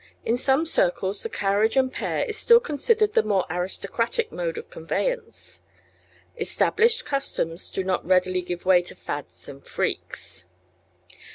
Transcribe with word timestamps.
In 0.25 0.35
some 0.35 0.65
circles 0.65 1.21
the 1.21 1.29
carriage 1.29 1.77
and 1.77 1.93
pair 1.93 2.25
is 2.25 2.35
still 2.35 2.59
considered 2.59 3.13
the 3.13 3.21
more 3.21 3.45
aristocratic 3.51 4.31
mode 4.31 4.57
of 4.57 4.71
conveyance. 4.71 5.61
Established 6.39 7.05
customs 7.05 7.69
do 7.69 7.83
not 7.83 8.03
readily 8.03 8.41
give 8.41 8.65
way 8.65 8.81
to 8.81 8.95
fads 8.95 9.47
and 9.47 9.63
freaks. 9.63 10.45